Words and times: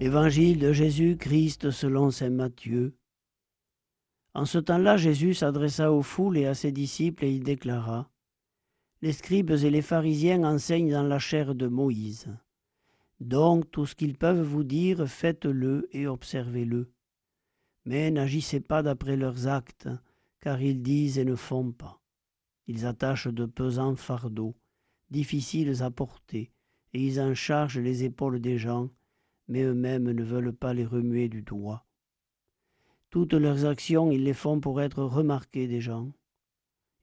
Évangile 0.00 0.60
de 0.60 0.72
Jésus-Christ 0.72 1.72
selon 1.72 2.12
saint 2.12 2.30
Matthieu. 2.30 2.96
En 4.32 4.44
ce 4.44 4.58
temps-là, 4.58 4.96
Jésus 4.96 5.34
s'adressa 5.34 5.92
aux 5.92 6.02
foules 6.02 6.38
et 6.38 6.46
à 6.46 6.54
ses 6.54 6.70
disciples 6.70 7.24
et 7.24 7.32
il 7.32 7.42
déclara 7.42 8.08
Les 9.02 9.12
scribes 9.12 9.50
et 9.50 9.70
les 9.70 9.82
pharisiens 9.82 10.44
enseignent 10.44 10.92
dans 10.92 11.02
la 11.02 11.18
chair 11.18 11.56
de 11.56 11.66
Moïse. 11.66 12.28
Donc 13.18 13.68
tout 13.72 13.86
ce 13.86 13.96
qu'ils 13.96 14.16
peuvent 14.16 14.40
vous 14.40 14.62
dire, 14.62 15.08
faites-le 15.08 15.88
et 15.90 16.06
observez-le. 16.06 16.92
Mais 17.84 18.12
n'agissez 18.12 18.60
pas 18.60 18.84
d'après 18.84 19.16
leurs 19.16 19.48
actes, 19.48 19.88
car 20.40 20.62
ils 20.62 20.80
disent 20.80 21.18
et 21.18 21.24
ne 21.24 21.34
font 21.34 21.72
pas. 21.72 22.00
Ils 22.68 22.86
attachent 22.86 23.26
de 23.26 23.46
pesants 23.46 23.96
fardeaux, 23.96 24.54
difficiles 25.10 25.82
à 25.82 25.90
porter, 25.90 26.52
et 26.92 27.04
ils 27.04 27.20
en 27.20 27.34
chargent 27.34 27.80
les 27.80 28.04
épaules 28.04 28.38
des 28.40 28.58
gens 28.58 28.90
mais 29.48 29.62
eux-mêmes 29.62 30.12
ne 30.12 30.22
veulent 30.22 30.52
pas 30.52 30.74
les 30.74 30.84
remuer 30.84 31.28
du 31.28 31.42
doigt. 31.42 31.84
Toutes 33.10 33.32
leurs 33.32 33.64
actions, 33.64 34.10
ils 34.10 34.22
les 34.22 34.34
font 34.34 34.60
pour 34.60 34.80
être 34.82 35.02
remarqués 35.02 35.66
des 35.66 35.80
gens. 35.80 36.12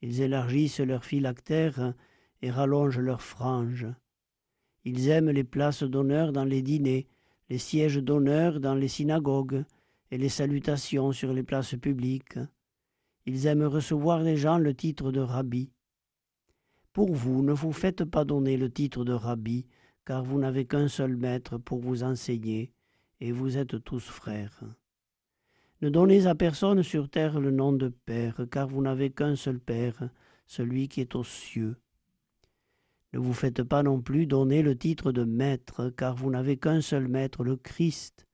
Ils 0.02 0.22
élargissent 0.22 0.80
leurs 0.80 1.04
phylactères 1.04 1.96
et 2.42 2.52
rallongent 2.52 3.00
leurs 3.00 3.24
franges. 3.24 3.88
Ils 4.84 5.10
aiment 5.10 5.32
les 5.32 5.44
places 5.44 5.82
d'honneur 5.82 6.32
dans 6.32 6.44
les 6.44 6.62
dîners, 6.62 7.08
les 7.50 7.58
sièges 7.58 7.98
d'honneur 7.98 8.60
dans 8.60 8.76
les 8.76 8.88
synagogues 8.88 9.66
et 10.12 10.18
les 10.20 10.30
salutations 10.30 11.12
sur 11.12 11.34
les 11.34 11.42
places 11.42 11.76
publiques. 11.76 12.38
Ils 13.26 13.48
aiment 13.48 13.64
recevoir 13.64 14.24
des 14.24 14.38
gens 14.38 14.60
le 14.60 14.76
titre 14.76 15.12
de 15.12 15.20
rabbi. 15.20 15.72
Pour 16.94 17.12
vous, 17.12 17.42
ne 17.42 17.52
vous 17.52 17.74
faites 17.74 18.06
pas 18.06 18.24
donner 18.24 18.58
le 18.58 18.72
titre 18.72 19.04
de 19.04 19.14
rabbi, 19.14 19.66
car 20.06 20.24
vous 20.24 20.40
n'avez 20.40 20.66
qu'un 20.66 20.88
seul 20.88 21.16
maître 21.16 21.58
pour 21.58 21.80
vous 21.80 22.04
enseigner, 22.04 22.72
et 23.20 23.32
vous 23.32 23.58
êtes 23.58 23.84
tous 23.84 24.04
frères. 24.04 24.64
Ne 25.82 25.90
donnez 25.90 26.26
à 26.28 26.36
personne 26.36 26.84
sur 26.84 27.10
terre 27.10 27.40
le 27.40 27.52
nom 27.52 27.74
de 27.74 27.90
Père, 27.90 28.46
car 28.52 28.68
vous 28.68 28.82
n'avez 28.82 29.10
qu'un 29.12 29.36
seul 29.36 29.60
Père, 29.60 30.10
celui 30.46 30.88
qui 30.88 31.02
est 31.02 31.16
aux 31.16 31.24
cieux. 31.24 31.78
Ne 33.14 33.20
vous 33.20 33.34
faites 33.34 33.64
pas 33.64 33.84
non 33.84 34.02
plus 34.02 34.28
donner 34.28 34.62
le 34.62 34.78
titre 34.78 35.12
de 35.12 35.24
Maître, 35.24 35.90
car 35.90 36.16
vous 36.16 36.30
n'avez 36.30 36.58
qu'un 36.58 36.82
seul 36.82 37.08
Maître, 37.08 37.44
le 37.44 37.56
Christ. 37.56 38.26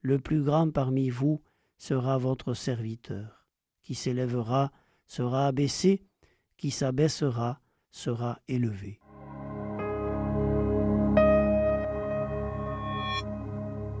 Le 0.00 0.18
plus 0.18 0.42
grand 0.42 0.70
parmi 0.70 1.10
vous 1.10 1.42
sera 1.78 2.18
votre 2.18 2.54
serviteur. 2.54 3.46
Qui 3.82 3.94
s'élèvera 3.94 4.72
sera 5.06 5.46
abaissé, 5.46 6.02
qui 6.56 6.70
s'abaissera 6.70 7.60
sera 7.90 8.40
élevé. 8.48 9.00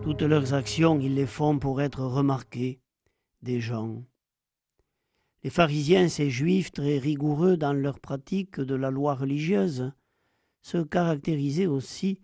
Toutes 0.06 0.22
leurs 0.22 0.54
actions, 0.54 1.00
ils 1.00 1.16
les 1.16 1.26
font 1.26 1.58
pour 1.58 1.82
être 1.82 2.04
remarqués 2.04 2.78
des 3.42 3.58
gens. 3.60 4.04
Les 5.42 5.50
pharisiens, 5.50 6.08
ces 6.08 6.30
juifs 6.30 6.70
très 6.70 6.98
rigoureux 6.98 7.56
dans 7.56 7.72
leur 7.72 7.98
pratique 7.98 8.60
de 8.60 8.76
la 8.76 8.92
loi 8.92 9.16
religieuse, 9.16 9.90
se 10.62 10.78
caractérisaient 10.78 11.66
aussi 11.66 12.20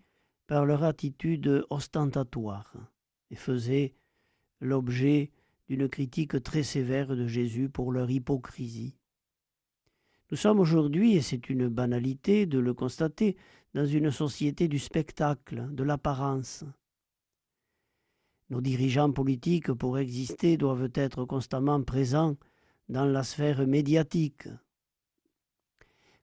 par 0.47 0.65
leur 0.65 0.85
attitude 0.85 1.65
ostentatoire 1.69 2.73
et 3.31 3.35
faisaient 3.35 3.95
l'objet 4.61 5.31
d'une 5.67 5.89
critique 5.89 6.41
très 6.41 6.63
sévère 6.63 7.17
de 7.17 7.27
Jésus 7.27 7.67
pour 7.67 7.91
leur 7.91 8.09
hypocrisie. 8.09 8.95
Nous 10.31 10.37
sommes 10.37 10.61
aujourd'hui, 10.61 11.17
et 11.17 11.21
c'est 11.21 11.49
une 11.49 11.67
banalité 11.67 12.45
de 12.45 12.59
le 12.59 12.73
constater, 12.73 13.35
dans 13.73 13.85
une 13.85 14.09
société 14.09 14.69
du 14.69 14.79
spectacle, 14.79 15.67
de 15.69 15.83
l'apparence. 15.83 16.63
Nos 18.53 18.61
dirigeants 18.61 19.11
politiques, 19.11 19.73
pour 19.73 19.97
exister, 19.97 20.57
doivent 20.57 20.91
être 20.93 21.25
constamment 21.25 21.81
présents 21.81 22.37
dans 22.87 23.05
la 23.05 23.23
sphère 23.23 23.65
médiatique. 23.65 24.47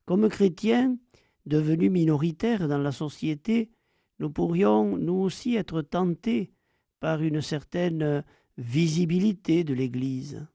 Comme 0.05 0.29
chrétiens, 0.29 0.97
devenus 1.45 1.91
minoritaires 1.91 2.69
dans 2.69 2.79
la 2.79 2.93
société, 2.93 3.73
nous 4.21 4.31
pourrions 4.31 4.97
nous 4.97 5.17
aussi 5.17 5.57
être 5.57 5.83
tentés 5.83 6.53
par 7.01 7.21
une 7.21 7.41
certaine 7.41 8.23
visibilité 8.57 9.65
de 9.65 9.75
l'Église. 9.75 10.47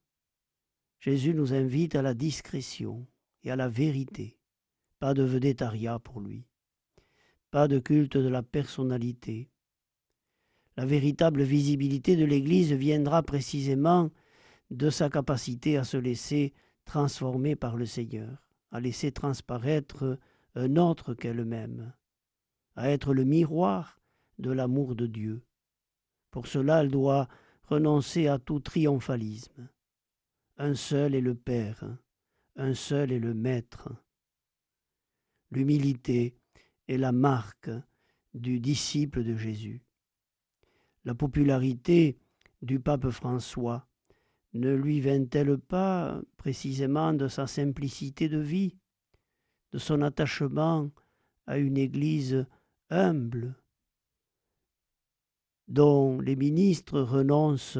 Jésus 1.01 1.33
nous 1.33 1.53
invite 1.53 1.95
à 1.95 2.01
la 2.01 2.13
discrétion 2.13 3.05
et 3.43 3.51
à 3.51 3.57
la 3.57 3.67
vérité. 3.67 4.39
Pas 4.99 5.13
de 5.13 5.23
vedettariat 5.23 5.99
pour 5.99 6.21
lui. 6.21 6.47
Pas 7.51 7.67
de 7.67 7.79
culte 7.79 8.15
de 8.15 8.29
la 8.29 8.43
personnalité. 8.43 9.49
La 10.77 10.85
véritable 10.85 11.43
visibilité 11.43 12.17
de 12.17 12.25
l'Église 12.25 12.73
viendra 12.73 13.23
précisément 13.23 14.11
de 14.71 14.89
sa 14.89 15.09
capacité 15.09 15.77
à 15.77 15.85
se 15.85 15.95
laisser 15.95 16.53
transformer 16.83 17.55
par 17.55 17.77
le 17.77 17.85
Seigneur, 17.85 18.49
à 18.71 18.81
laisser 18.81 19.11
transparaître 19.13 20.19
un 20.55 20.75
autre 20.75 21.13
qu'elle-même, 21.13 21.93
à 22.75 22.89
être 22.89 23.13
le 23.13 23.23
miroir 23.23 24.01
de 24.37 24.51
l'amour 24.51 24.95
de 24.95 25.07
Dieu. 25.07 25.45
Pour 26.29 26.47
cela, 26.47 26.81
elle 26.81 26.91
doit 26.91 27.29
renoncer 27.63 28.27
à 28.27 28.37
tout 28.37 28.59
triomphalisme. 28.59 29.69
Un 30.57 30.75
seul 30.75 31.15
est 31.15 31.21
le 31.21 31.35
Père, 31.35 31.85
un 32.57 32.73
seul 32.73 33.13
est 33.13 33.19
le 33.19 33.33
Maître. 33.33 33.89
L'humilité 35.51 36.35
est 36.89 36.97
la 36.97 37.13
marque 37.13 37.69
du 38.33 38.59
disciple 38.59 39.23
de 39.23 39.37
Jésus 39.37 39.85
la 41.05 41.15
popularité 41.15 42.17
du 42.61 42.79
pape 42.79 43.09
François 43.09 43.87
ne 44.53 44.73
lui 44.73 44.99
vint-elle 45.01 45.57
pas 45.57 46.19
précisément 46.37 47.13
de 47.13 47.27
sa 47.27 47.45
simplicité 47.47 48.27
de 48.27 48.39
vie, 48.39 48.75
de 49.71 49.77
son 49.77 50.01
attachement 50.01 50.89
à 51.45 51.57
une 51.57 51.77
Église 51.77 52.45
humble, 52.89 53.55
dont 55.67 56.19
les 56.19 56.35
ministres 56.35 57.01
renoncent 57.01 57.79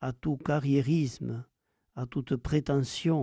à 0.00 0.12
tout 0.12 0.36
carriérisme, 0.36 1.44
à 1.96 2.06
toute 2.06 2.36
prétention? 2.36 3.18